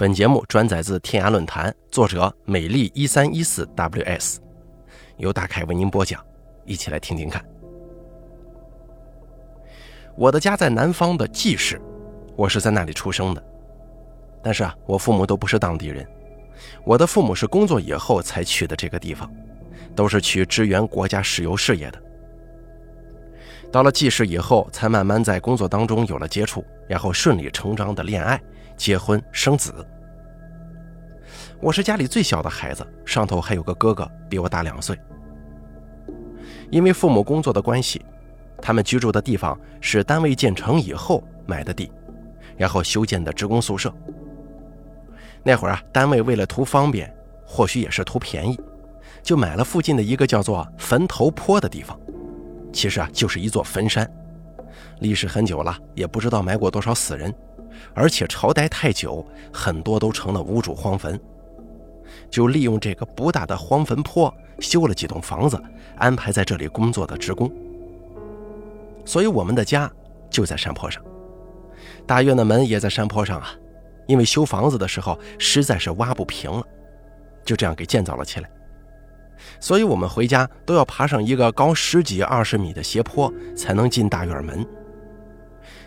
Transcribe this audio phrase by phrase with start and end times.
[0.00, 4.38] 本节目转载自天涯论坛，作者美丽一三一四 ws，
[5.18, 6.24] 由大凯为您播讲，
[6.64, 7.44] 一起来听听看。
[10.16, 11.78] 我的家在南方的蓟市，
[12.34, 13.44] 我是在那里出生的，
[14.42, 16.08] 但是啊，我父母都不是当地人，
[16.82, 19.30] 我的父母是工作以后才去的这个地方，
[19.94, 22.02] 都是去支援国家石油事业的。
[23.70, 28.40] 到了蓟市以后，才慢慢在工作当中有了接触，然后顺理成章的恋爱。
[28.80, 29.74] 结婚生子，
[31.60, 34.98] 我是家里最小的孩子，上头还有个哥哥，比我大两岁。
[36.70, 38.02] 因为父母工作的关系，
[38.56, 41.92] 他们居住的地方是单位建成以后买的地，
[42.56, 43.92] 然后修建的职工宿舍。
[45.42, 48.58] 那会儿啊，单位为了图方便，或许也是图便宜，
[49.22, 52.00] 就买了附近的一个叫做坟头坡的地方，
[52.72, 54.10] 其实啊，就是一座坟山，
[55.00, 57.30] 历史很久了，也不知道埋过多少死人。
[57.94, 61.18] 而且朝代太久，很多都成了无主荒坟，
[62.30, 65.60] 就利用这个不大的荒坟坡修了几栋房子，
[65.96, 67.50] 安排在这里工作的职工。
[69.04, 69.90] 所以我们的家
[70.28, 71.02] 就在山坡上，
[72.06, 73.54] 大院的门也在山坡上啊。
[74.06, 76.64] 因为修房子的时候实在是挖不平了，
[77.44, 78.50] 就这样给建造了起来。
[79.60, 84.66] 所以我们回家都要爬上一个高十几二十米的斜坡才能进大院门。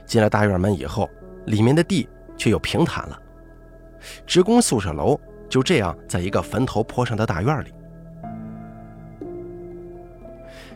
[0.05, 1.09] 进了大院门以后。
[1.45, 3.19] 里面的地却又平坦了，
[4.25, 7.73] 职工宿舍楼就这样在一个坟头坡上的大院里。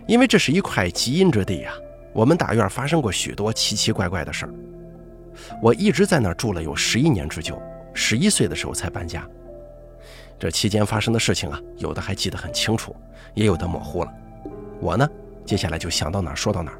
[0.07, 1.73] 因为这是一块极阴之地呀，
[2.13, 4.53] 我们大院发生过许多奇奇怪怪的事儿。
[5.61, 7.61] 我一直在那儿住了有十一年之久，
[7.93, 9.27] 十一岁的时候才搬家。
[10.39, 12.95] 这期间发生的事情啊，有的还记得很清楚，
[13.33, 14.13] 也有的模糊了。
[14.79, 15.07] 我呢，
[15.43, 16.79] 接下来就想到哪儿说到哪儿，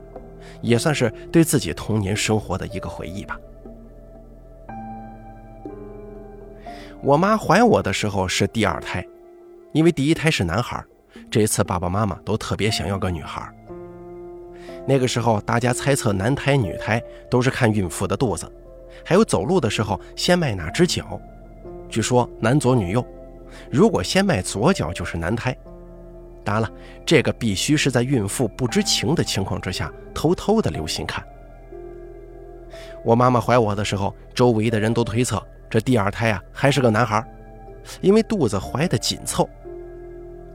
[0.62, 3.38] 也算是对自己童年生活的一个回忆吧。
[7.04, 9.06] 我妈怀我的时候是第二胎，
[9.72, 10.84] 因为第一胎是男孩，
[11.30, 13.54] 这一次爸爸妈妈都特别想要个女孩。
[14.86, 18.52] 那个时候大家猜测男胎女胎都是看孕妇的肚子，
[19.06, 21.20] 还有走路的时候先迈哪只脚。
[21.88, 23.06] 据说男左女右，
[23.70, 25.56] 如果先迈左脚就是男胎。
[26.44, 26.72] 当然了，
[27.06, 31.24] 这个必须是在孕妇不知情的情况之下偷偷的留心看。
[33.04, 35.46] 我妈妈怀我的时候，周围的人都推测。
[35.70, 37.26] 这第二胎啊，还是个男孩，
[38.02, 39.50] 因为肚子怀的紧凑，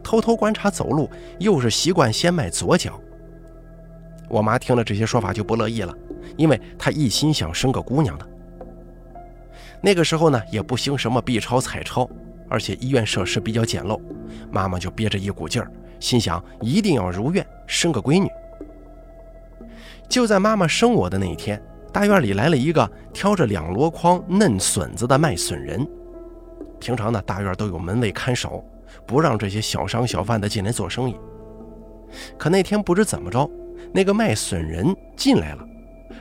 [0.03, 2.99] 偷偷观察走路，又是习惯先迈左脚。
[4.29, 5.95] 我妈听了这些说法就不乐意了，
[6.37, 8.27] 因为她一心想生个姑娘的。
[9.83, 12.09] 那个时候呢，也不兴什么 B 超、彩超，
[12.49, 14.01] 而且医院设施比较简陋，
[14.51, 15.71] 妈妈就憋着一股劲儿，
[16.01, 18.31] 心想一定要如愿生个闺女。
[20.09, 21.61] 就在妈妈生我的那一天。
[21.93, 25.87] 大院里来了一个挑着两箩筐嫩笋子的卖笋人。
[26.81, 28.65] 平常呢，大院都有门卫看守，
[29.07, 31.15] 不让这些小商小贩的进来做生意。
[32.39, 33.49] 可那天不知怎么着，
[33.93, 35.65] 那个卖笋人进来了，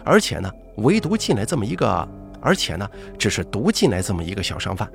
[0.04, 2.08] 而且呢，唯独进来这么一个，
[2.42, 4.90] 而且呢，只是独进来这么一个小商贩。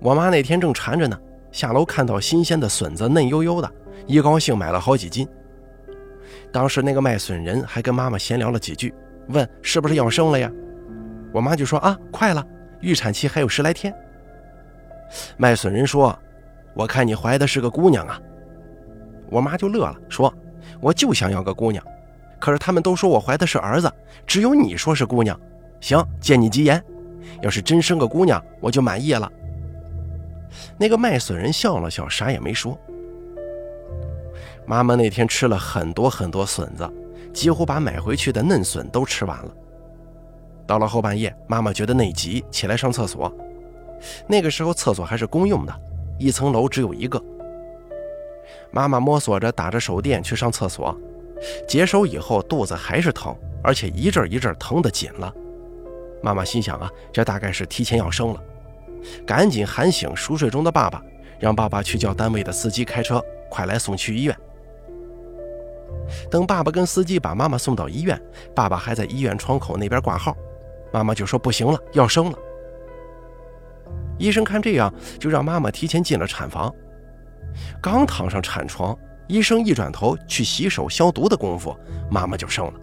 [0.00, 1.18] 我妈那天正馋着呢，
[1.50, 3.72] 下楼看到新鲜的笋子嫩悠悠的，
[4.06, 5.26] 一高兴买了好几斤。
[6.52, 8.94] 当时那个卖笋人还跟妈妈闲聊了几句，
[9.28, 10.50] 问是不是要生了呀？
[11.32, 12.44] 我妈就说啊，快了，
[12.80, 13.94] 预产期还有十来天。
[15.36, 16.18] 卖笋人说
[16.74, 18.20] ：“我看你怀的是个姑娘啊。”
[19.28, 20.32] 我妈就乐了，说
[20.80, 21.84] ：“我就想要个姑娘，
[22.40, 23.92] 可是他们都说我怀的是儿子，
[24.26, 25.38] 只有你说是姑娘。
[25.80, 26.82] 行，借你吉言，
[27.42, 29.30] 要是真生个姑娘，我就满意了。”
[30.78, 32.78] 那个卖笋人笑了笑，啥也没说。
[34.66, 36.88] 妈妈那天吃了很多很多笋子，
[37.32, 39.48] 几乎把买回去的嫩笋都吃完了。
[40.66, 43.32] 到了后半夜，妈妈觉得内急，起来上厕所。
[44.26, 45.80] 那个时候厕所还是公用的，
[46.18, 47.22] 一层楼只有一个。
[48.72, 50.94] 妈妈摸索着打着手电去上厕所，
[51.68, 55.32] 解手以后肚子还是疼，而且一阵一阵疼得紧了。
[56.22, 58.42] 妈妈心想啊，这大概是提前要生了，
[59.24, 61.00] 赶紧喊醒熟睡中的爸爸，
[61.38, 64.36] 让爸爸去叫单位的司机开车，快来送去医院。
[66.30, 68.20] 等爸爸跟司机把妈妈送到医院，
[68.54, 70.36] 爸爸还在医院窗口那边挂号，
[70.92, 72.38] 妈妈就说不行了，要生了。
[74.18, 76.72] 医生看这样，就让妈妈提前进了产房。
[77.80, 81.76] 刚躺上产床，医生一转头去洗手消毒的功夫，
[82.10, 82.74] 妈妈就生了。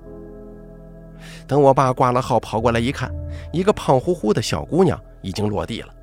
[1.48, 3.12] 等我爸挂了号跑过来一看，
[3.52, 5.94] 一个胖乎乎的小姑娘已经落地了。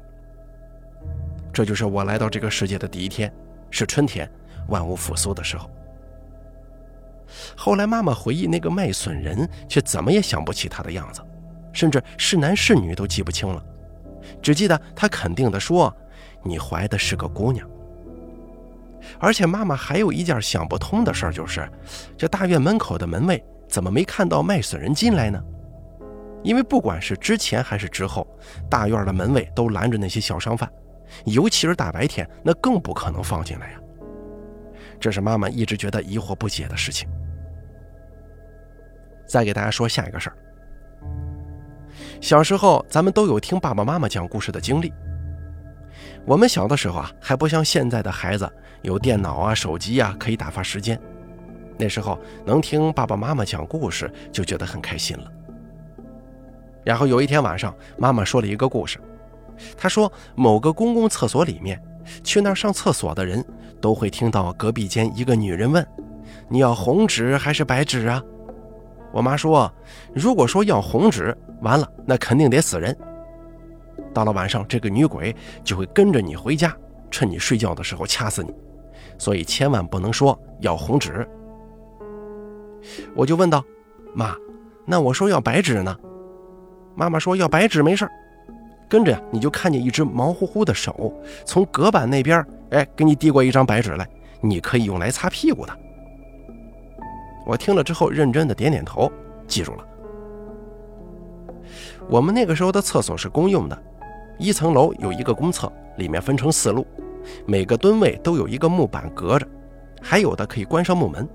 [1.53, 3.33] 这就是我来到这个世界的第一天，
[3.71, 4.31] 是春天，
[4.69, 5.69] 万物复苏的时候。
[7.57, 11.21] 后来妈妈回忆，那个卖笋人却怎么也想不起他的样子，
[11.73, 13.63] 甚至是男是女都记不清了，
[14.43, 15.95] 只记得他肯定地说
[16.45, 17.69] ：“你怀的是个姑娘。”
[19.19, 21.69] 而且妈妈还有一件想不通的事儿，就是
[22.17, 25.43] 这大院门口的门卫怎么没看到卖笋人进来呢？
[26.43, 28.27] 因为不管是之前还是之后，
[28.69, 30.71] 大院的门卫都拦着那些小商贩，
[31.25, 33.81] 尤其是大白天，那更不可能放进来呀。
[35.01, 37.09] 这是妈妈一直觉得疑惑不解的事情。
[39.27, 40.37] 再给大家说下一个事儿。
[42.21, 44.93] 小时候咱们都有听爸爸妈妈讲故事的经历。
[46.27, 48.51] 我们小的时候啊，还不像现在的孩子
[48.83, 51.01] 有电脑啊、手机啊可以打发时间。
[51.79, 55.33] 那时候能听爸爸妈妈讲故事就觉得很开心了。
[56.85, 59.01] 然后有一天晚上，妈妈说了一个故事。
[59.77, 61.81] 她说，某个公共厕所里面，
[62.23, 63.45] 去那儿上厕所的人
[63.81, 65.87] 都会听到隔壁间一个女人问
[66.49, 68.23] ：“你要红纸还是白纸啊？”
[69.13, 69.73] 我妈说
[70.15, 72.97] ：“如果说要红纸，完了那肯定得死人。
[74.15, 75.35] 到了晚上，这个女鬼
[75.65, 76.77] 就会跟着你回家，
[77.11, 78.55] 趁你睡觉的时候掐死你。
[79.19, 81.27] 所以千万不能说要红纸。”
[83.15, 83.65] 我就问道
[84.15, 84.35] ：“妈，
[84.87, 85.97] 那我说要白纸呢？”
[86.97, 88.09] 妈妈说：“要白纸没事
[88.91, 91.15] 跟着呀，你就看见一只毛乎乎的手
[91.45, 94.05] 从隔板那边，哎，给你递过一张白纸来，
[94.41, 95.73] 你可以用来擦屁股的。”
[97.47, 99.11] 我听了之后，认真的点点头，
[99.47, 99.87] 记住了。
[102.09, 103.83] 我们那个时候的厕所是公用的，
[104.39, 106.85] 一层楼有一个公厕，里面分成四路，
[107.47, 109.47] 每个蹲位都有一个木板隔着，
[110.03, 111.29] 还有的可以关上木门。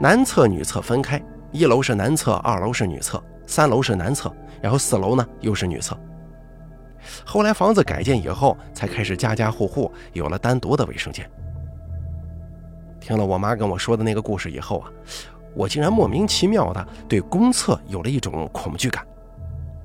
[0.00, 1.20] 男厕、女厕分开，
[1.50, 5.98] 一楼是男厕，二楼是女厕，三楼是男厕，然后四楼呢又是女厕。
[7.24, 11.30] 后来房子改建以后，才开始家家户户有了单独的卫生间。
[12.98, 14.90] 听了我妈跟我说的那个故事以后啊，
[15.54, 19.06] 我竟然莫名其妙的对公厕有了一种恐惧感。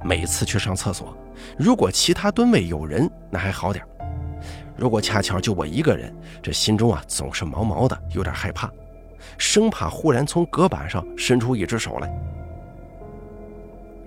[0.02, 1.14] 每次去上厕所，
[1.58, 3.86] 如果其他蹲位有人，那还好点
[4.78, 8.72] 如果恰巧就我一个人，这心中啊总是毛毛的，有点害怕，
[9.38, 12.10] 生怕忽然从隔板上伸出一只手来。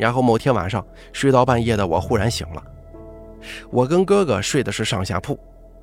[0.02, 2.64] 然后某天晚上睡到半夜的我忽然醒了，
[3.70, 5.38] 我跟哥哥睡的是上下铺，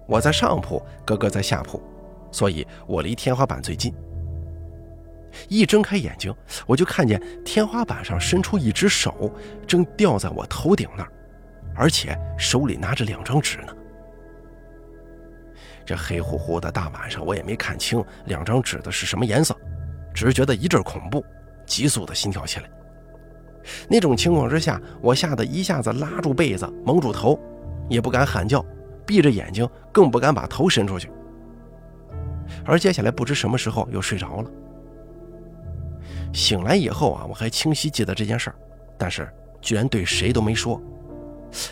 [0.08, 1.82] 我在上铺，哥哥在下铺。
[2.30, 3.96] 所以我离天花板最近。
[5.48, 6.36] 一睁开眼睛，
[6.68, 9.34] 我就看见天花板上伸出一只手，
[9.66, 11.12] 正吊在我头顶那儿，
[11.74, 13.74] 而且手里拿着两张纸呢。
[15.86, 19.56] 这黑乎乎的大晚上，我也没看清两张纸的是什么颜色，
[20.14, 21.24] 只是觉得一阵恐怖，
[21.66, 22.70] 急速的心跳起来。
[23.90, 27.40] 那种情况之下，我吓得一下子拉住被子，蒙住头，
[27.90, 28.66] 也不敢喊叫，
[29.06, 31.10] 闭着眼睛，更不敢把头伸出去。
[32.66, 34.50] 而接下来不知什么时候又睡着了。
[36.34, 38.56] 醒来以后啊，我还清晰记得这件事儿，
[38.98, 39.28] 但是
[39.62, 40.82] 居然对谁都没说。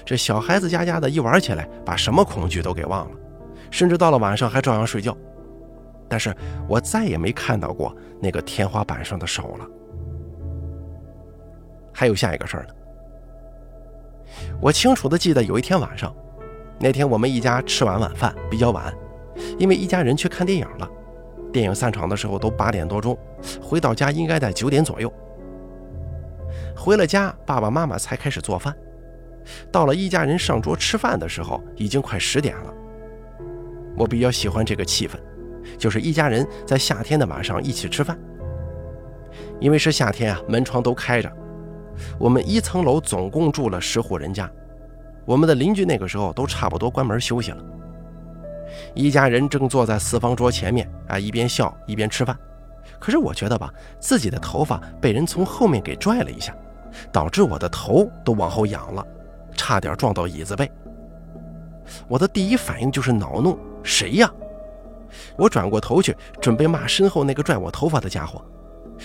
[0.03, 3.17] 这小孩子家家的一玩起来，把什么恐惧都给忘了，
[3.69, 5.15] 甚至到了晚上还照样睡觉。
[6.09, 6.35] 但是
[6.67, 9.67] 我再也没看到过那个天花板上的手了。
[11.99, 12.73] 还有下一个事儿呢，
[14.61, 16.15] 我清楚的记得有一天晚上，
[16.79, 18.93] 那天我们一家吃完晚饭比较晚。
[19.57, 20.87] 因为一家人去看电影了，
[21.51, 23.17] 电影散场的时候都八点多钟，
[23.59, 25.11] 回到家应该在九点左右。
[26.75, 28.71] 回了家，爸爸妈妈才开始做饭。
[29.71, 32.71] 到了一家人上桌吃饭的时候，已经快十点了。
[33.97, 35.15] 我比较喜欢这个气氛，
[35.79, 38.15] 就是一家人在夏天的晚上一起吃饭。
[39.59, 41.31] 因为是夏天啊，门窗都开着。
[42.19, 44.49] 我们一层楼总共住了十户人家，
[45.25, 47.63] 我们的邻居那个时候都差不多关门休息了。
[48.93, 52.37] 一家人正坐在四方桌前面啊，一边笑一边吃饭。
[52.99, 56.55] 可是我觉得吧，自己的头发被人从后面给拽了一下，
[57.11, 59.05] 导致我的头都往后仰了，
[59.55, 60.69] 差点撞到椅子背。
[62.07, 64.31] 我的第一反应就是恼怒：“谁呀？”
[65.37, 68.43] 我转过头去，准备骂身后那个拽我头发的家伙。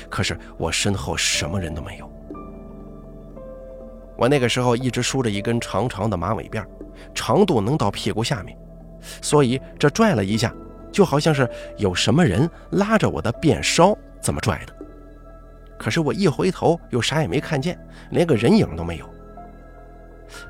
[0.08, 2.10] 可是我身后什么人都没有。
[4.22, 6.64] 我那个时候一直梳着一根长长的马尾辫，
[7.12, 8.56] 长度能到屁股下面。
[9.20, 10.54] 所以这拽了一下，
[10.92, 14.72] 就好像是有什么人拉着我的辫梢这么拽的。
[15.76, 17.76] 可是我一回头又啥也没看见，
[18.10, 19.10] 连个人影都没有。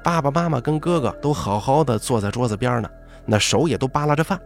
[0.04, 2.90] 爸爸妈妈跟哥哥都好好的坐在桌子边呢，
[3.24, 4.38] 那手也都扒拉着饭，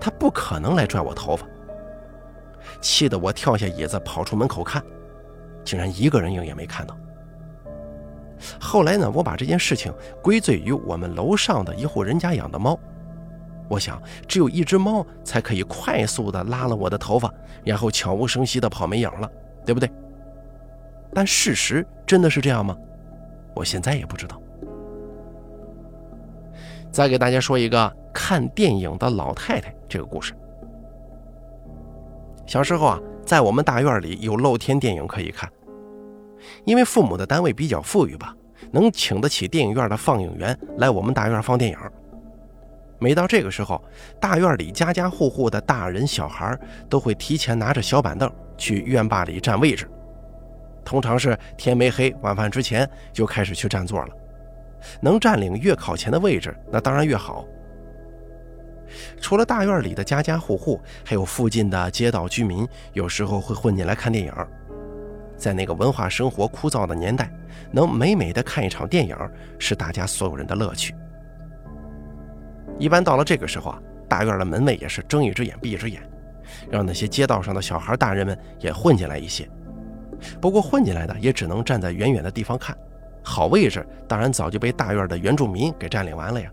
[0.00, 1.44] 他不可能来拽我头发。
[2.80, 4.80] 气得我跳下椅子跑出门口看，
[5.64, 6.96] 竟然一个人影也没看到。
[8.60, 12.78] 后来呢，我把这件事情归罪于我们楼上的一户人家养的猫。
[13.68, 17.32] 我想，只有一只猫才可以快速地拉了我的头发，
[17.64, 19.30] 然后悄无声息地跑没影了，
[19.64, 19.90] 对不对？
[21.14, 22.76] 但事实真的是这样吗？
[23.54, 24.40] 我现在也不知道。
[26.90, 30.34] 再给大家说一个看电影的老太太这个故事。
[32.46, 35.50] 小时候啊，在我们大院里有露天电影可以看，
[36.64, 38.34] 因为父母的单位比较富裕吧，
[38.70, 41.78] 能请得起电影院的放映员来我们大院放电影。
[42.98, 43.82] 每到这个时候，
[44.20, 46.58] 大院里家家户户的大人小孩
[46.88, 49.86] 都会提前拿着小板凳去院坝里占位置，
[50.84, 54.08] 通常是天没黑，晚饭之前就开始去占座了。
[55.00, 57.44] 能占领越靠前的位置，那当然越好。
[59.20, 64.32] 除了大院里的家家户户，还有附近的街道居民，有时候会混进来看电影。
[65.36, 67.30] 在那个文化生活枯燥的年代，
[67.70, 69.16] 能美美的看一场电影，
[69.58, 70.94] 是大家所有人的乐趣。
[72.78, 76.02] 一般到了这个时候啊，大院的门卫也是睁一只眼闭一只眼，
[76.70, 79.48] 让那些街道上的小孩、大人们也混进来一些。
[80.40, 82.76] 不过混进来的也只能站在远远的地方看，
[83.22, 86.50] 好位置当然早就被大院的原住民给占领完了呀。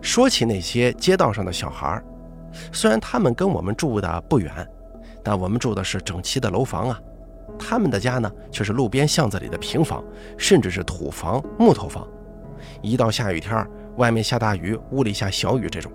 [0.00, 2.00] 说起那些街道上的小孩，
[2.72, 4.52] 虽然他们跟我们住的不远，
[5.22, 7.00] 但我们住的是整齐的楼房啊，
[7.58, 10.04] 他们的家呢却是路边巷子里的平房，
[10.36, 12.06] 甚至是土房、木头房。
[12.82, 15.90] 一到下雨天，外面下大雨，屋里下小雨，这种，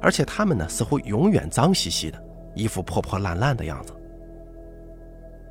[0.00, 2.22] 而且他们呢似乎永远脏兮兮的，
[2.54, 3.92] 一副破破烂烂的样子。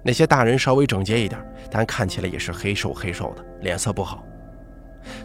[0.04, 4.24] 那些大人稍微整洁一点，但看起来也是黑瘦黑瘦的，脸色不好。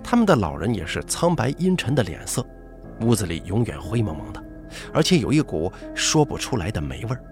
[0.02, 2.44] 他们的老人也是苍白阴沉的脸色，
[3.00, 4.42] 屋子里永远灰蒙蒙的，
[4.92, 7.22] 而且有一股说不出来的霉味儿。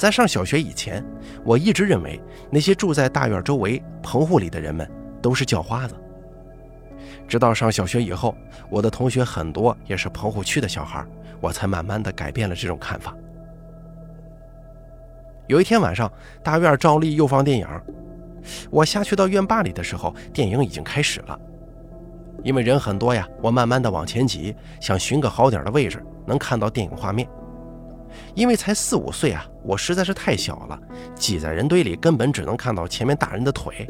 [0.00, 1.04] 在上小学以前，
[1.44, 2.18] 我一直认为
[2.50, 4.90] 那些住在大院周围棚户里的人们
[5.20, 5.94] 都是叫花子。
[7.28, 8.34] 直到上小学以后，
[8.70, 11.04] 我的同学很多也是棚户区的小孩，
[11.38, 13.14] 我才慢慢的改变了这种看法。
[15.48, 16.10] 有一天晚上，
[16.42, 17.68] 大院照例又放电影。
[18.70, 21.38] 我下去到院坝里的时候，电影已经开始了。
[22.42, 27.28] 因为人很多呀，我慢慢的往前挤，想寻个好点的位置，能看到电影画面。
[28.34, 30.78] 因为才四五岁啊，我实在是太小了，
[31.14, 33.88] 挤在人堆里根本只能看到前面大人的腿。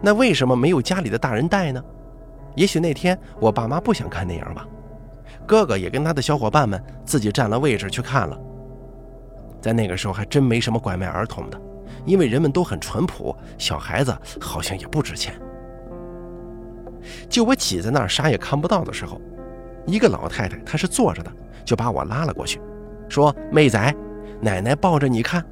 [0.00, 1.82] 那为什么没有家里的大人带呢？
[2.54, 4.66] 也许那天我爸妈不想看电影吧。
[5.46, 8.38] 哥哥也跟他的小伙伴们自己占了位置去看了。
[9.60, 11.60] 在那个时候还真没什么拐卖儿童的。
[12.06, 15.38] 因为人们都很淳朴，小孩子好像也不值钱。
[17.28, 19.20] 就我挤在那儿啥也看不到的时候，
[19.84, 21.30] 一个老太太她是坐着的，
[21.68, 22.58] 就把我拉了过去，
[23.10, 23.94] 说：“妹仔，
[24.40, 25.44] 奶奶抱着你看。”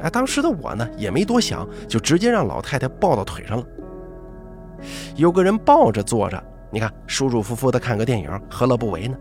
[0.00, 3.64] 啊，当时的我呢也没多想，就直接让老太太抱到腿上了。
[5.16, 6.40] 有个人抱着坐着，
[6.70, 9.16] 你看舒舒服服的看个电影，何乐不为呢？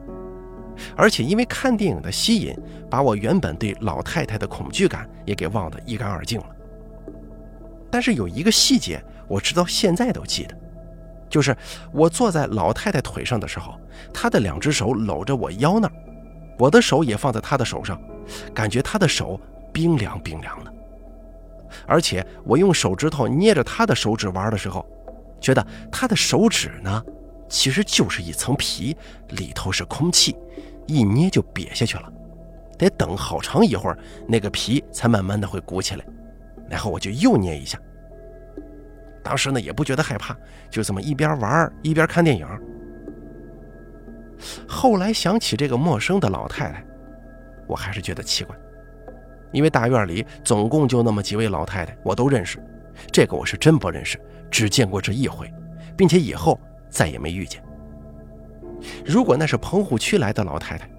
[0.95, 2.55] 而且因为看电影的吸引，
[2.87, 6.47] 把我原本对老太太的恐惧感也给忘得一干二净了。
[7.89, 10.55] 但是有一个细节，我直到现在都记得，
[11.29, 11.55] 就是
[11.91, 13.75] 我坐在老太太腿上的时候，
[14.13, 15.93] 她的两只手搂着我腰那儿，
[16.57, 18.01] 我的手也放在她的手上，
[18.53, 19.39] 感觉她的手
[19.71, 20.73] 冰凉冰凉的。
[21.85, 24.85] 而且我用手指头捏着她的手指玩的时候，
[25.39, 27.03] 觉得她的手指呢，
[27.47, 28.97] 其实就是一层皮，
[29.29, 30.35] 里头是空气。
[30.87, 32.11] 一捏就瘪下去了，
[32.75, 36.03] 得等好长一会儿，那个皮才慢慢的会鼓起来。
[36.67, 37.79] 然后我就又捏一下。
[39.23, 40.35] 当时呢也不觉得害怕，
[40.69, 42.47] 就这么一边玩一边看电影。
[44.67, 46.85] 后来想起这个陌生的老太太，
[47.67, 48.55] 我还是觉得奇怪，
[49.51, 52.57] 因为大院里总共就那么几位老太太，我都认识，
[53.11, 54.17] 这个我是真不认识，
[54.49, 55.51] 只见过这一回，
[55.97, 56.57] 并且以后
[56.89, 57.61] 再也没遇见。
[59.05, 60.89] 如果那是棚户区来的老太太，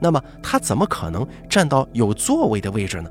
[0.00, 3.10] 那么她怎么可能站到有座位的位置呢？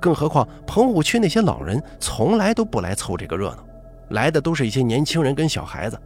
[0.00, 3.64] 更何况棚户区那些老人从来都不来凑这个热闹，
[4.10, 5.98] 来的都是一些年轻人跟小孩子，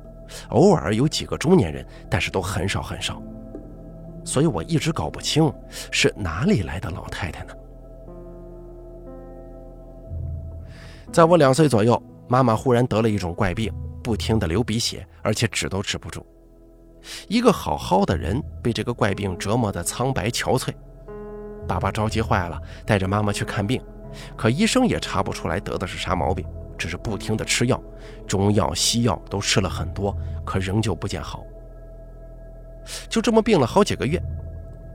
[0.51, 3.21] 偶尔有几个中年人，但是都很少很少。
[4.25, 5.53] 所以我一直搞不清
[5.91, 7.53] 是哪里来的老太太呢？
[11.13, 16.27] 在我两岁左右，妈妈忽然得了一种怪病，不停的流鼻血，而且止都止不住。
[17.29, 20.75] 一个好好的人被这个怪病折磨得苍白憔悴，
[21.67, 23.83] 爸爸着急坏了，带着妈妈去看病，
[24.37, 26.47] 可医生也查不出来得的是啥毛病，
[26.79, 27.83] 只是不停的吃药，
[28.27, 31.45] 中药西药都吃了很多，可仍旧不见好。
[33.09, 34.23] 就这么病了好几个月，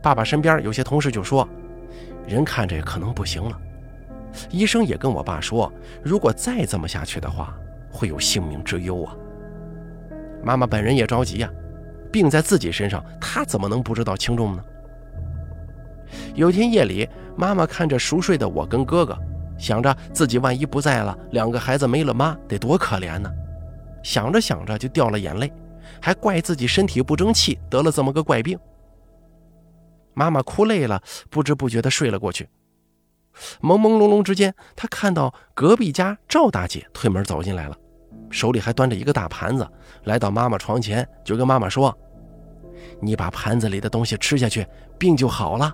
[0.01, 1.47] 爸爸身边有些同事就说，
[2.25, 3.59] 人看着可能不行了。
[4.49, 7.53] 医生也跟我爸说，如果再这么下去的话，
[7.91, 9.13] 会有性命之忧啊。
[10.41, 11.49] 妈妈本人也着急呀。
[12.11, 14.63] 病在自己身上，他怎么能不知道轻重呢？
[16.35, 19.17] 有天夜里，妈妈看着熟睡的我跟哥哥，
[19.57, 23.31] 想着自己万一不在了，两个孩子没了妈，得多可怜呢。
[24.03, 25.51] 想着想着就掉了眼泪，
[26.01, 28.57] 还怪自己身体不争气，得了这么个怪病。
[30.13, 32.49] 妈妈哭累了，不知不觉地睡了过去。
[33.61, 37.77] 朦朦胧胧之间，她看到隔壁家赵大姐推门走进来了，
[38.29, 39.65] 手里还端着一个大盘子，
[40.03, 41.97] 来到妈妈床前，就跟妈妈说
[42.99, 45.71] ：“你把盘子里的东西吃下去，病就好了。”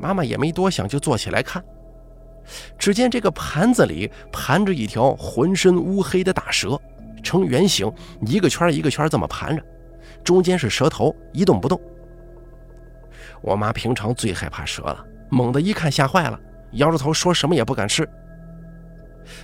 [0.00, 1.62] 妈妈也没多想，就坐起来看。
[2.78, 6.80] 只见这个盘子里盘着一条浑身乌黑的大蛇，
[7.22, 9.62] 呈圆形，一个圈一个圈这么盘着，
[10.24, 11.78] 中间是蛇头，一动不动。
[13.42, 16.40] 我妈平常最害怕蛇了，猛地一看吓坏了，
[16.72, 18.08] 摇着头说什么也不敢吃。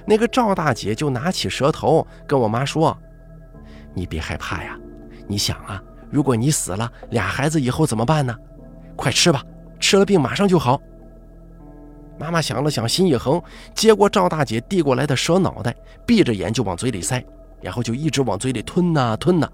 [0.06, 2.96] 那个赵大姐就拿起蛇头跟我妈说
[3.92, 4.78] ：“你别害怕呀，
[5.28, 8.34] 你想啊，如果你死了，俩孩子以后怎么办呢？
[8.96, 9.44] 快吃吧，
[9.84, 10.80] 吃了病马上就好。”
[12.18, 13.42] 妈妈想了想，心一横，
[13.74, 15.74] 接过赵大姐递过来的蛇脑袋，
[16.06, 17.22] 闭着眼就往嘴里塞，
[17.60, 19.46] 然后就一直往嘴里吞呐吞呐。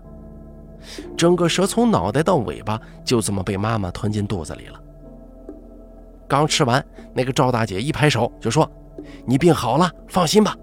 [1.17, 4.81] 整个蛇从脑袋到尾巴就这么被妈妈吞进肚子里了。
[6.29, 8.71] 刚吃完，那个赵大姐一拍手就说
[9.27, 10.57] ：“你病好了，放心吧。”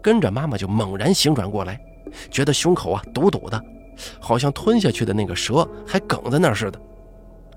[0.00, 1.78] 跟着妈妈就猛然醒转过来，
[2.30, 3.60] 觉得胸口啊堵堵的，
[4.18, 6.80] 好像吞下去的那个蛇还梗在那儿似的。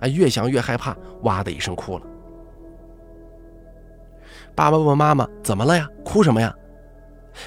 [0.01, 2.05] 啊，越想越害怕，哇的一声哭了。
[4.53, 5.87] 爸爸问妈妈：“怎么了呀？
[6.03, 6.53] 哭什么呀？”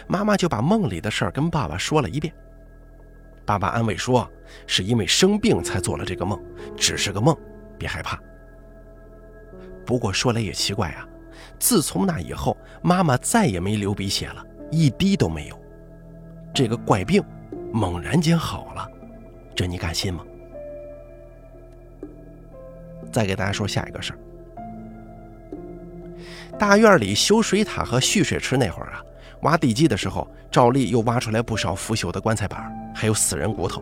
[0.08, 2.32] 妈妈就把梦里的事儿跟爸爸说了一遍。
[3.44, 4.26] 爸爸安慰说
[4.66, 6.40] ：“是因为生病才做了这个梦，
[6.76, 7.37] 只是个梦，
[7.78, 8.18] 别害怕。”
[9.84, 11.06] 不过说来也奇怪啊，
[11.58, 15.61] 自从那以后，妈妈再也没流鼻血了，一滴都没有。
[16.54, 17.23] 这个怪病
[17.70, 18.88] 猛然间好了，
[19.54, 20.25] 这你敢信吗？
[23.14, 24.18] 再给大家说下一个事儿。
[26.59, 29.00] 大院里修水塔和蓄水池那会儿啊，
[29.42, 33.81] 挖地基的时候，照例又挖出来不少腐朽的棺材板，还有死人骨头。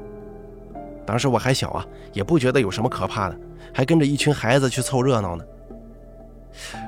[1.07, 3.41] 当时我还小啊，也不觉得有什么可怕的，
[3.73, 5.45] 还跟着一群孩子去凑热闹呢。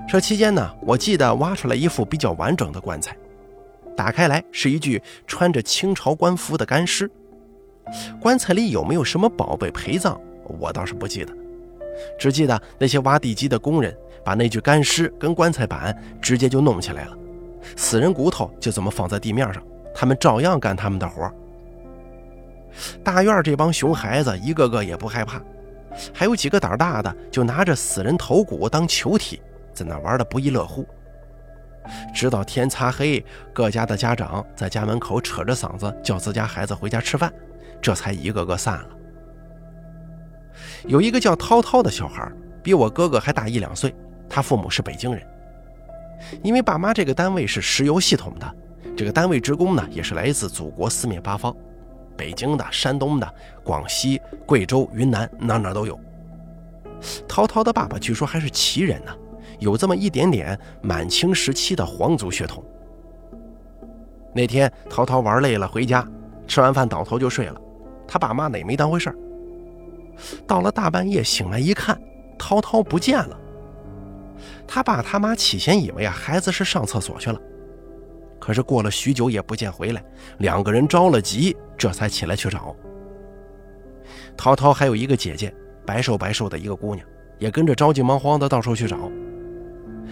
[0.07, 3.17] 这期间呢，我记得挖出来一副比较完整的棺材，
[3.97, 7.11] 打开来是一具穿着清朝官服的干尸。
[8.21, 10.19] 棺材里有没有什么宝贝陪葬，
[10.59, 11.35] 我倒是不记得，
[12.19, 13.97] 只记得那些挖地基的工人。
[14.25, 17.19] 把那具干尸跟棺材板直接就弄起来了，
[17.77, 19.63] 死人骨头就这么放在地面上，
[19.95, 21.31] 他们照样干他们的活。
[23.05, 25.43] 大院这帮熊孩子一个个也不害怕，
[26.15, 29.43] 还有几个胆大的就拿着死人头骨当球踢，
[29.75, 30.87] 在那玩的不亦乐乎。
[32.15, 37.31] 直到天擦黑，各家的家长在家门口扯着嗓子叫自家孩子回家吃饭，
[37.83, 38.89] 这才一个个散了。
[40.87, 42.31] 有一个叫涛涛的小孩，
[42.63, 43.95] 比我哥哥还大一两岁。
[44.29, 45.23] 他父母是北京人，
[46.43, 48.55] 因为爸妈这个单位是石油系统的，
[48.97, 51.55] 这个单位职工呢也是来自祖国四面八方，
[52.17, 55.99] 北京的、山东的、广西、贵州、云南哪哪都有。
[57.29, 59.13] 涛涛的爸爸据说还是旗人呢，
[59.59, 62.65] 有这么一点点满清时期的皇族血统。
[64.35, 66.07] 那天涛涛玩累了回家，
[66.49, 67.61] 吃完饭倒头就睡了，
[68.09, 69.17] 他爸妈呢也没当回事儿。
[70.47, 72.01] 到了大半夜醒来一看，
[72.39, 73.39] 涛涛不见了。
[74.67, 77.39] 他爸他妈起先以为啊孩子是上厕所去了，
[78.41, 80.03] 可是过了许久也不见回来，
[80.39, 82.75] 两个人着了急，这才起来去找。
[84.37, 85.55] 涛涛还有一个姐姐，
[85.87, 87.07] 白瘦白瘦的一个姑娘，
[87.39, 89.11] 也跟着着急忙慌的到处去找。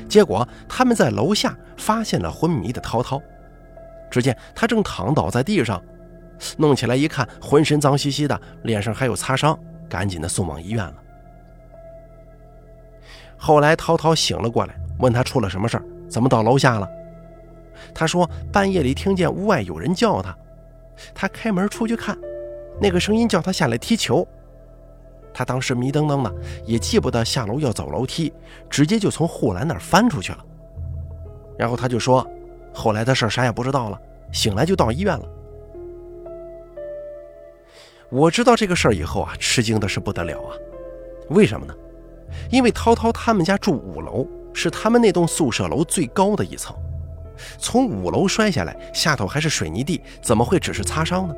[0.09, 3.21] 结果他们在楼下发现了昏迷的涛涛，
[4.11, 5.83] 只见他正躺倒在地上，
[6.57, 10.95] 弄起来一看，浑身脏兮兮的，脸上还有擦伤，赶紧的送往医院了。
[13.37, 16.89] 后来，涛涛醒了过来，问他出了什么事儿，怎么到楼下了？
[17.93, 20.37] 他说半夜里听见屋外有人叫他，
[21.15, 22.17] 他开门出去看，
[22.81, 24.27] 那个声音叫他下来踢球。
[25.35, 26.33] 他当时迷瞪瞪的，
[26.65, 28.33] 也记不得下楼要走楼梯，
[28.71, 30.45] 直接就从护栏那儿翻出去了。
[31.59, 32.25] 然后他就说，
[32.73, 35.25] 后来的事啥也不知道了，醒来就到医院了。
[38.13, 40.53] 我知道这个事儿以后啊，吃惊的是不得了啊，
[41.31, 41.75] 为什么呢？
[42.51, 46.77] 因为涛涛他们家住五楼，是他们那栋宿舍楼最高的一层。
[47.57, 51.35] 从五楼摔下来，下头还是水泥地，怎么会只是擦伤呢？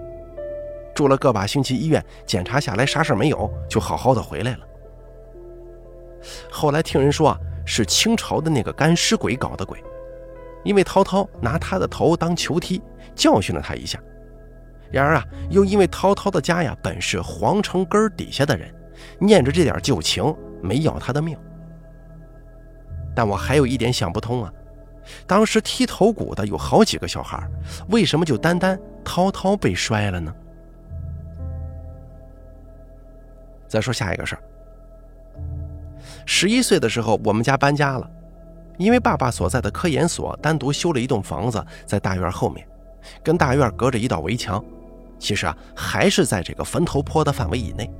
[0.96, 4.58] 住了个把星期医院，检查下来啥事没有，就好好的回来了。
[6.50, 9.78] 后来听人说啊，是清朝的那个干尸鬼搞的鬼，
[10.64, 12.82] 因为涛涛拿他的头当球踢，
[13.14, 13.96] 教训了他一下。
[14.94, 18.72] 然而啊，又因为涛涛的家呀本是皇城根底下的人，
[19.18, 20.34] 念着这点旧情。
[20.62, 21.36] 没要他的命，
[23.14, 24.50] 但我还有一点想不通啊，
[25.26, 27.46] 当时踢头骨的有好几个小孩，
[27.90, 30.34] 为什么就单单涛涛被摔了呢？
[33.68, 34.42] 再说下一个事儿。
[36.24, 38.10] 十一岁的时候，我们家搬家了，
[38.78, 42.66] 因为爸爸所在的科研所单独修了一栋房子在大院后面，
[43.22, 44.64] 跟大院隔着一道围墙，
[45.18, 47.90] 其实啊还是在这个坟头坡的范围以内。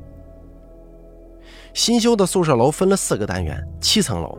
[1.73, 4.39] 新修的宿舍楼分了四个单元，七层楼，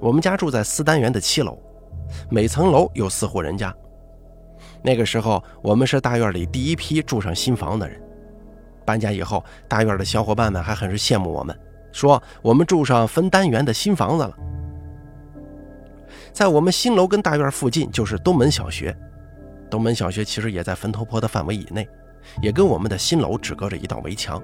[0.00, 1.58] 我们家住在四单元的七楼，
[2.30, 3.74] 每层楼有四户人家。
[4.82, 8.00] 那个时候，我们是大院里第一批住上新房的人。
[8.84, 11.58] 搬家以后，大院的小伙伴们还很是羡慕我们，
[11.92, 14.36] 说我们住上分单元的新房子了。
[16.32, 18.94] 在我们新楼跟大院附近就是东门小学，
[19.70, 21.88] 东门小学其实也在坟头坡的范围以内，
[22.42, 24.42] 也跟我们的新楼只隔着一道围墙。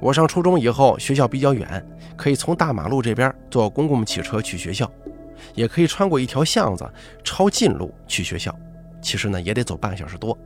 [0.00, 1.84] 我上初中以后，学校比较远，
[2.16, 4.90] 可以从大马路这边坐公共汽车去学校，
[5.54, 6.88] 也可以穿过一条巷子
[7.24, 8.54] 抄近路去学校，
[9.02, 10.36] 其实呢也得走半小时多。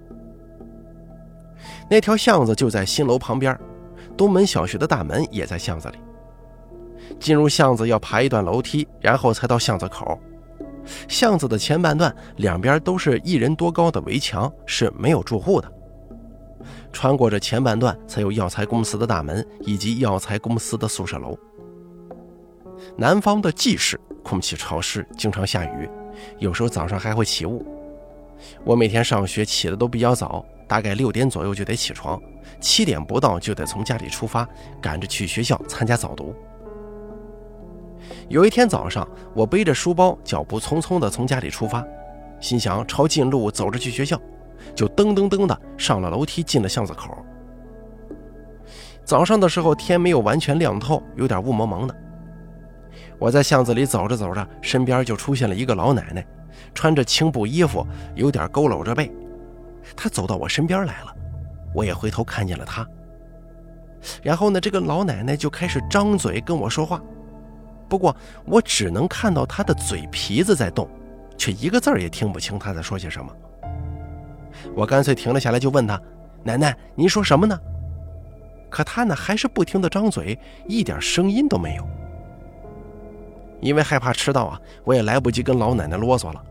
[1.90, 3.58] 那条巷子就在新楼旁边，
[4.16, 5.98] 东门小学的大门也在巷子里。
[7.20, 10.18] 进入巷子要爬一段楼梯，然后才到巷子口。
[11.08, 15.72] 巷子的前半段两边都是一人多高的围墙，是没有住户的。
[16.92, 21.38] 穿过这前半段，才有药材公司的大门以及药材公司的宿舍楼。
[22.96, 25.88] 南方的季室空气潮湿，经常下雨，
[26.38, 27.64] 有时候早上还会起雾。
[28.64, 30.44] 我每天上学起的都比较早。
[30.68, 32.18] 大概六点左右就得起床，
[32.58, 34.48] 七点不到就得从家里出发，
[34.80, 36.34] 赶着去学校参加早读。
[38.28, 41.84] 有一天早上，我背着书包，脚步匆匆地从家里出发，
[42.40, 44.20] 心想抄近路走着去学校，
[44.74, 47.16] 就噔噔噔地上了楼梯，进了巷子口。
[49.04, 51.94] 早上的时候，天没有完全亮透，有点雾蒙蒙的。
[53.18, 56.24] 我在巷子里走着走着，身边就出现了一个老奶奶，
[56.74, 59.10] 穿着青布衣服，有点佝偻着背。
[59.96, 61.14] 她走到我身边来了，
[61.74, 62.86] 我也回头看见了她。
[64.22, 67.00] 然后呢，这个老奶奶就开始张嘴跟我说话，
[67.92, 70.88] 不过我只能看到他的嘴皮子在动，
[71.36, 73.30] 却一个字儿也听不清他在说些什么。
[74.74, 76.00] 我干脆停了下来，就问他
[76.42, 77.60] ：“奶奶，您说什么呢？”
[78.70, 81.86] 可他呢，还是不停的张嘴，一点声音都没有。
[83.60, 86.42] 因为害怕迟到啊，我也来不及跟老奶奶啰嗦了。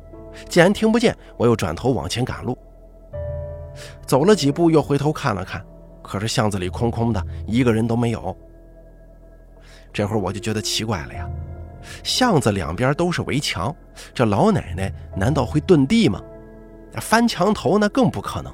[0.47, 2.55] 既然听不见，我又转头往前赶路。
[4.05, 5.65] 走了几步，又回头看了看，
[6.03, 8.37] 可是巷子里空空的，一个人都没有。
[9.93, 11.29] 这会儿我就觉得奇怪了呀，
[12.03, 13.75] 巷子两边都是围墙，
[14.13, 16.21] 这老奶奶难道会遁地吗？
[16.95, 18.53] 翻墙头那更不可能。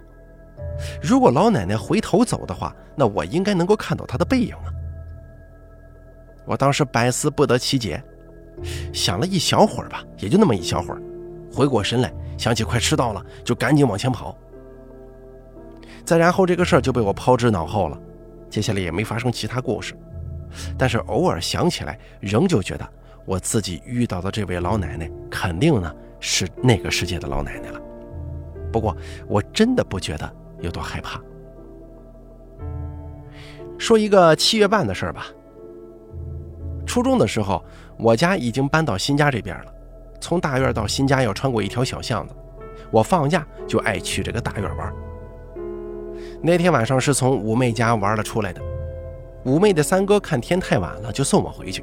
[1.01, 4.69] 如果老奶奶回头走的话，那我应该能够看到她的背影啊。
[6.45, 8.01] 我当时百思不得其解，
[8.93, 11.01] 想了一小会儿吧，也就那么一小会儿，
[11.51, 14.37] 回过神来，想起快迟到了，就赶紧往前跑。
[16.05, 17.99] 再然后，这个事儿就被我抛之脑后了。
[18.49, 19.93] 接下来也没发生其他故事，
[20.77, 22.87] 但是偶尔想起来，仍旧觉得
[23.25, 27.81] 我自己遇到的这位老奶奶，肯定呢是那个世界的老奶奶了。
[28.71, 28.95] 不过，
[29.27, 31.21] 我真的不觉得有多害怕。
[33.77, 35.27] 说一个七月半的事儿吧。
[36.85, 37.63] 初中的时候，
[37.97, 39.73] 我家已经搬到新家这边了，
[40.19, 42.33] 从大院到新家要穿过一条小巷子。
[42.89, 44.93] 我放假就爱去这个大院玩。
[46.41, 48.61] 那天晚上是从五妹家玩了出来的，
[49.47, 51.81] 五妹的三哥看天太晚了，就送我回去。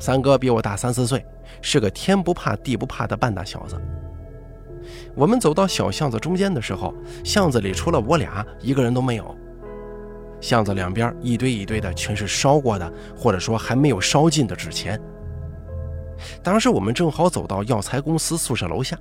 [0.00, 1.22] 三哥比我大三四岁，
[1.60, 3.78] 是个天不怕地不怕的半大小子。
[5.14, 9.36] 我们走到小巷子中间的时候，巷子里除了我俩，一个人都没有。
[10.40, 14.98] 巷子两边一堆一堆的，全是烧过的，或者说还没有烧尽的纸钱。
[16.42, 18.98] 当时我们正好走到药材公司宿舍楼下，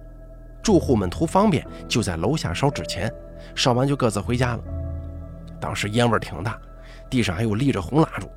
[0.62, 3.10] 住户们图方便，就在楼下烧纸钱。
[3.54, 4.64] 烧完就各自回家了。
[5.58, 6.60] 当时烟味挺大，
[7.10, 8.28] 地上还有立着红蜡烛，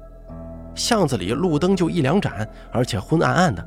[0.74, 3.66] 巷子里路灯就一两盏，而且昏暗暗的，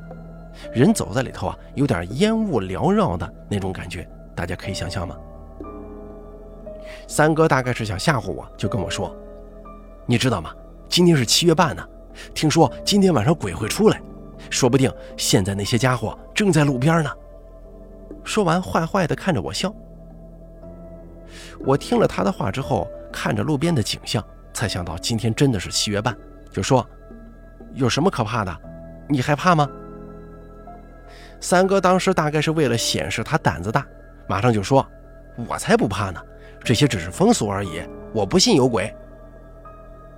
[0.72, 5.16] 人走在里头啊，有点烟雾缭绕的那种感觉，大家可以想象吗？
[7.06, 9.14] 三哥大概是想吓唬我，就跟我说
[10.06, 10.54] ：“你知道吗？
[10.88, 11.86] 今天是七月半呢，
[12.34, 14.00] 听说今天晚上鬼会出来，
[14.50, 17.10] 说不定现在那些家伙正在路边呢。”
[18.24, 19.74] 说完，坏坏的看着我笑。
[21.64, 26.16] 我听了他的话之后，看着路边的景象，才想到今天真的是七月半，
[26.50, 26.86] 就说
[27.74, 28.56] ：“有什么可怕的？
[29.08, 29.68] 你害怕吗？”
[31.40, 33.84] 三哥当时大概是为了显示他胆子大，
[34.28, 34.86] 马上就说
[35.48, 36.20] ：“我才不怕呢，
[36.62, 38.94] 这些只是风俗而已，我不信有鬼。”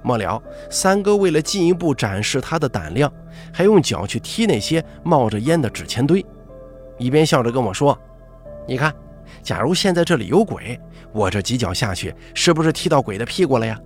[0.03, 3.11] 末了，三哥为了进一步展示他的胆量，
[3.51, 6.23] 还用脚去踢那些冒着烟的纸钱堆，
[6.99, 7.99] 一边笑着跟我说
[8.68, 8.94] ：“你看，
[9.42, 10.79] 假如现在这里有鬼，
[11.11, 13.81] 我这几脚下去，是不是踢到鬼的屁股了呀？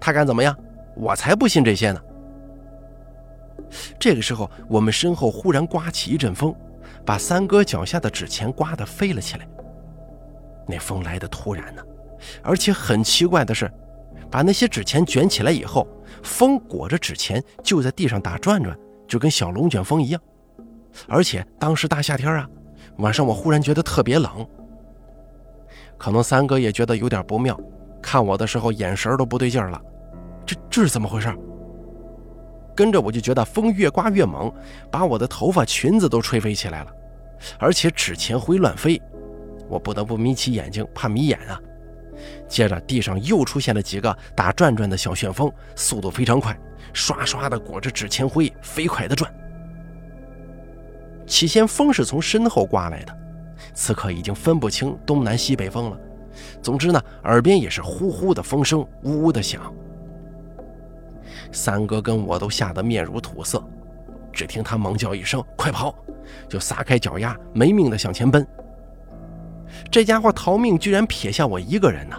[0.00, 0.56] 他敢怎么样？
[0.96, 2.00] 我才不信这些呢！”
[3.98, 6.54] 这个时候，我们身后忽然刮起一阵风，
[7.04, 9.46] 把三哥脚下的纸钱刮得飞了起来。
[10.66, 11.82] 那风来得突然呢，
[12.42, 13.70] 而且很奇怪的是。
[14.30, 15.84] 把那些纸钱卷起来以后，
[16.22, 20.22] 风裹着纸钱就在地上打转转，就跟小龙卷风一样。
[21.08, 22.48] 而且当时大夏天啊，
[22.98, 24.46] 晚上我忽然觉得特别冷。
[25.98, 27.58] 可能三哥也觉得有点不妙，
[28.02, 29.80] 看我的时候眼神都不对劲了。
[30.46, 31.32] 这这是怎么回事？
[32.74, 34.50] 跟着我就觉得风越刮越猛，
[34.90, 36.90] 把我的头发、裙子都吹飞起来了，
[37.58, 39.00] 而且纸钱灰乱飞，
[39.68, 41.60] 我不得不眯起眼睛，怕迷眼啊。
[42.48, 46.58] 接着，地上又出现了几个打转转的小旋风，速度非常快，
[46.92, 49.30] 刷刷的裹着纸钱灰，飞快的转。
[51.26, 53.16] 起先风是从身后刮来的，
[53.74, 55.98] 此刻已经分不清东南西北风了。
[56.62, 59.60] 总之呢，耳边也是呼呼的风声，呜呜的响。
[61.52, 63.62] 三哥跟我都吓得面如土色，
[64.32, 65.94] 只听他猛叫一声：“快跑！”
[66.48, 68.46] 就撒开脚丫，没命的向前奔。
[69.90, 72.16] 这家伙逃命，居然撇下我一个人呢！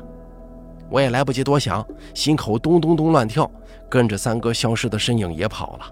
[0.90, 3.50] 我也来不及多想，心口咚咚咚乱跳，
[3.90, 5.92] 跟着三哥消失的身影也跑了。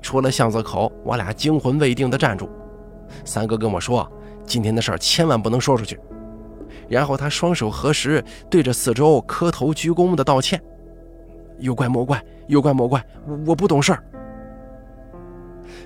[0.00, 2.48] 出了巷子口，我俩惊魂未定地站住。
[3.24, 4.10] 三哥跟我说
[4.46, 6.00] ：“今天的事儿千万不能说出去。”
[6.92, 10.62] 然后他双手合十，对着四周磕头鞠躬的道歉
[11.58, 13.04] ：“有怪莫怪，有怪莫怪，
[13.46, 14.04] 我不懂事儿。”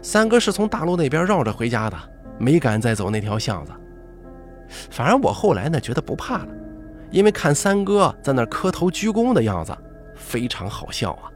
[0.03, 1.97] 三哥是从大路那边绕着回家的。
[2.39, 3.73] 没敢再走那条巷子，
[4.91, 6.49] 反而我后来呢觉得不怕了，
[7.11, 9.75] 因为看三哥在那磕头鞠躬的样子
[10.15, 11.33] 非常好笑啊。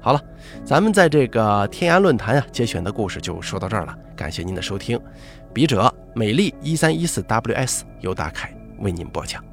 [0.00, 0.22] 好了，
[0.64, 4.96] 咱们在这个天涯论坛啊节选的故事就说到这儿了，感谢您的收听。
[5.52, 9.51] 笔者美丽一三一四 ws 由大凯为您播讲。